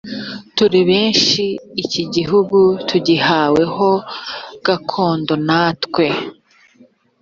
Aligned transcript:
turi 0.55 0.79
benshi 0.89 1.43
iki 1.83 2.03
gihugu 2.15 2.57
tugihawe 2.89 3.63
ho 3.75 3.91
gakondo 4.65 5.33
natwe 5.47 6.05